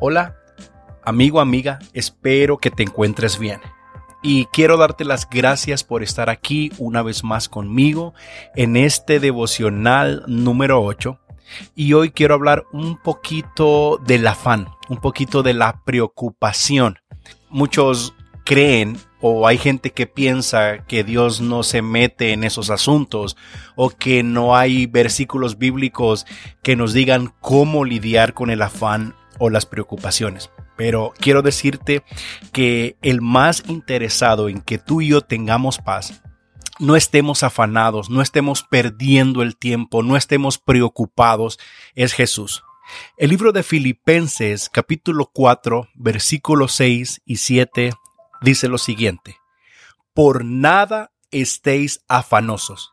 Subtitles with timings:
[0.00, 0.36] Hola,
[1.04, 3.60] amigo, amiga, espero que te encuentres bien.
[4.22, 8.14] Y quiero darte las gracias por estar aquí una vez más conmigo
[8.54, 11.18] en este devocional número 8.
[11.74, 17.00] Y hoy quiero hablar un poquito del afán, un poquito de la preocupación.
[17.50, 23.36] Muchos creen o hay gente que piensa que Dios no se mete en esos asuntos
[23.74, 26.24] o que no hay versículos bíblicos
[26.62, 30.50] que nos digan cómo lidiar con el afán o las preocupaciones.
[30.76, 32.02] Pero quiero decirte
[32.52, 36.22] que el más interesado en que tú y yo tengamos paz,
[36.78, 41.58] no estemos afanados, no estemos perdiendo el tiempo, no estemos preocupados,
[41.94, 42.62] es Jesús.
[43.16, 47.92] El libro de Filipenses capítulo 4 versículos 6 y 7
[48.40, 49.36] dice lo siguiente,
[50.14, 52.92] por nada estéis afanosos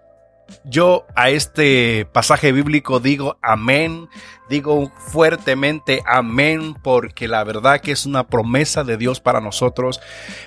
[0.65, 4.07] Yo a este pasaje bíblico digo amén,
[4.49, 9.99] digo fuertemente amén, porque la verdad que es una promesa de Dios para nosotros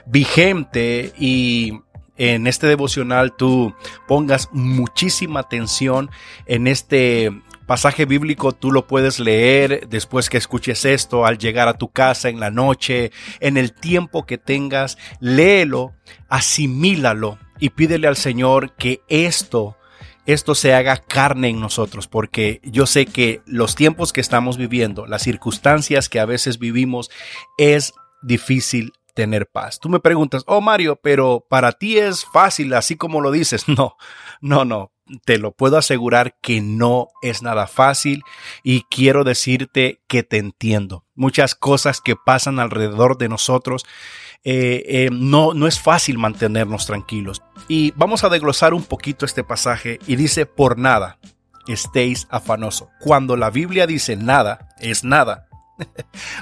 [0.06, 1.80] vigente y
[2.16, 3.74] en este devocional tú
[4.06, 6.10] pongas muchísima atención
[6.46, 7.32] en este
[7.66, 12.28] pasaje bíblico tú lo puedes leer después que escuches esto, al llegar a tu casa
[12.28, 15.94] en la noche, en el tiempo que tengas, léelo,
[16.28, 19.76] asimílalo y pídele al Señor que esto
[20.26, 25.06] esto se haga carne en nosotros, porque yo sé que los tiempos que estamos viviendo,
[25.06, 27.10] las circunstancias que a veces vivimos,
[27.58, 29.78] es difícil tener paz.
[29.78, 33.64] Tú me preguntas, oh Mario, pero para ti es fácil, así como lo dices.
[33.74, 33.96] No,
[34.40, 34.92] no, no,
[35.24, 38.22] te lo puedo asegurar que no es nada fácil
[38.62, 41.04] y quiero decirte que te entiendo.
[41.14, 43.84] Muchas cosas que pasan alrededor de nosotros
[44.44, 47.42] eh, eh, no, no es fácil mantenernos tranquilos.
[47.66, 51.18] Y vamos a desglosar un poquito este pasaje y dice, por nada
[51.66, 52.90] estéis afanoso.
[53.00, 55.48] Cuando la Biblia dice nada, es nada.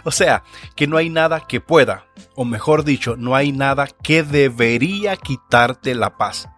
[0.05, 0.43] o sea,
[0.75, 5.95] que no hay nada que pueda, o mejor dicho, no hay nada que debería quitarte
[5.95, 6.49] la paz.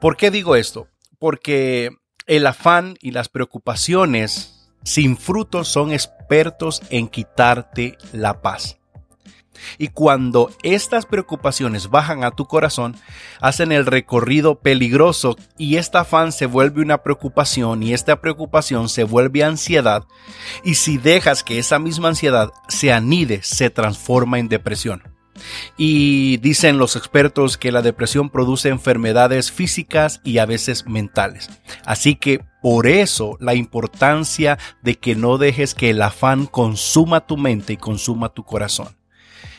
[0.00, 0.88] ¿Por qué digo esto?
[1.18, 1.90] Porque
[2.26, 8.78] el afán y las preocupaciones sin frutos son expertos en quitarte la paz.
[9.78, 12.96] Y cuando estas preocupaciones bajan a tu corazón,
[13.40, 19.04] hacen el recorrido peligroso y esta afán se vuelve una preocupación y esta preocupación se
[19.04, 20.04] vuelve ansiedad.
[20.64, 25.02] Y si dejas que esa misma ansiedad se anide, se transforma en depresión.
[25.76, 31.50] Y dicen los expertos que la depresión produce enfermedades físicas y a veces mentales.
[31.84, 37.36] Así que por eso la importancia de que no dejes que el afán consuma tu
[37.36, 38.96] mente y consuma tu corazón.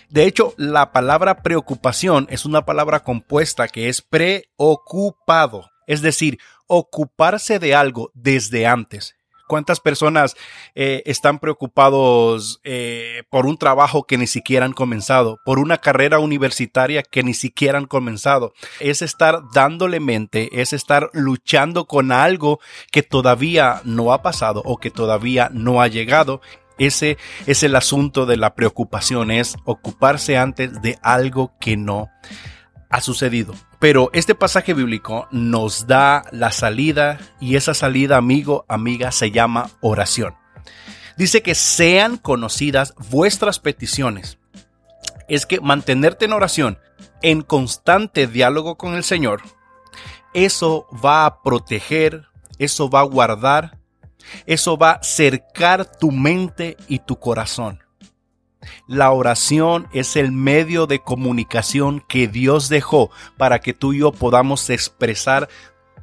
[0.09, 7.59] De hecho, la palabra preocupación es una palabra compuesta que es preocupado, es decir, ocuparse
[7.59, 9.15] de algo desde antes.
[9.47, 10.35] ¿Cuántas personas
[10.75, 16.19] eh, están preocupados eh, por un trabajo que ni siquiera han comenzado, por una carrera
[16.19, 18.53] universitaria que ni siquiera han comenzado?
[18.81, 22.59] Es estar dándole mente, es estar luchando con algo
[22.91, 26.41] que todavía no ha pasado o que todavía no ha llegado
[26.77, 32.09] ese es el asunto de la preocupación, es ocuparse antes de algo que no
[32.89, 33.53] ha sucedido.
[33.79, 39.69] Pero este pasaje bíblico nos da la salida y esa salida, amigo, amiga, se llama
[39.81, 40.35] oración.
[41.17, 44.39] Dice que sean conocidas vuestras peticiones.
[45.27, 46.79] Es que mantenerte en oración,
[47.21, 49.41] en constante diálogo con el Señor,
[50.33, 52.27] eso va a proteger,
[52.59, 53.77] eso va a guardar
[54.45, 57.79] eso va a cercar tu mente y tu corazón.
[58.87, 64.11] La oración es el medio de comunicación que Dios dejó para que tú y yo
[64.11, 65.47] podamos expresar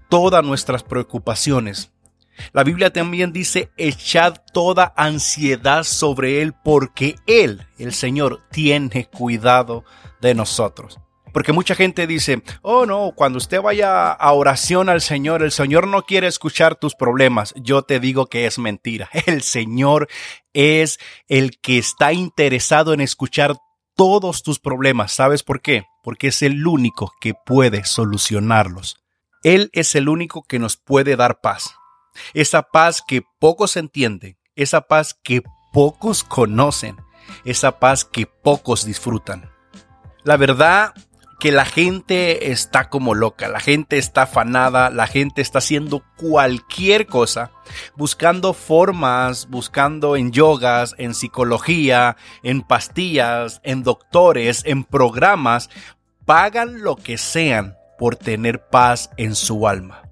[0.08, 1.90] todas nuestras preocupaciones.
[2.52, 9.84] La Biblia también dice, echad toda ansiedad sobre Él porque Él, el Señor, tiene cuidado
[10.20, 10.98] de nosotros.
[11.34, 15.88] Porque mucha gente dice, oh no, cuando usted vaya a oración al Señor, el Señor
[15.88, 17.52] no quiere escuchar tus problemas.
[17.56, 19.10] Yo te digo que es mentira.
[19.26, 20.08] El Señor
[20.52, 23.56] es el que está interesado en escuchar
[23.96, 25.10] todos tus problemas.
[25.10, 25.82] ¿Sabes por qué?
[26.04, 28.96] Porque es el único que puede solucionarlos.
[29.42, 31.74] Él es el único que nos puede dar paz.
[32.32, 35.42] Esa paz que pocos entienden, esa paz que
[35.72, 36.96] pocos conocen,
[37.44, 39.50] esa paz que pocos disfrutan.
[40.22, 40.94] La verdad
[41.38, 47.06] que la gente está como loca, la gente está afanada, la gente está haciendo cualquier
[47.06, 47.50] cosa,
[47.96, 55.70] buscando formas, buscando en yogas, en psicología, en pastillas, en doctores, en programas,
[56.24, 60.02] pagan lo que sean por tener paz en su alma.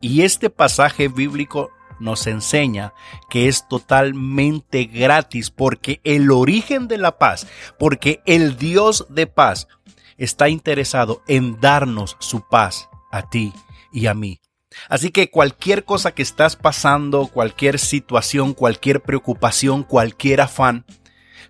[0.00, 2.92] Y este pasaje bíblico nos enseña
[3.30, 7.46] que es totalmente gratis porque el origen de la paz,
[7.78, 9.68] porque el Dios de paz
[10.18, 13.52] está interesado en darnos su paz a ti
[13.92, 14.40] y a mí.
[14.88, 20.84] Así que cualquier cosa que estás pasando, cualquier situación, cualquier preocupación, cualquier afán,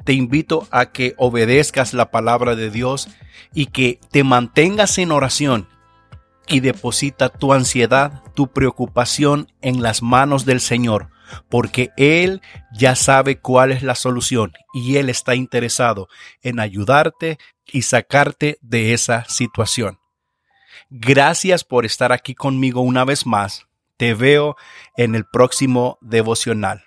[0.05, 3.09] te invito a que obedezcas la palabra de Dios
[3.53, 5.69] y que te mantengas en oración
[6.49, 11.11] y deposita tu ansiedad, tu preocupación en las manos del Señor,
[11.49, 16.09] porque Él ya sabe cuál es la solución y Él está interesado
[16.43, 19.99] en ayudarte y sacarte de esa situación.
[20.91, 23.67] Gracias por estar aquí conmigo una vez más.
[23.97, 24.57] Te veo
[24.97, 26.85] en el próximo devocional.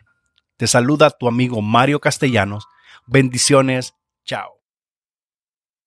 [0.57, 2.67] Te saluda tu amigo Mario Castellanos.
[3.07, 3.95] Bendiciones.
[4.25, 4.58] Chao.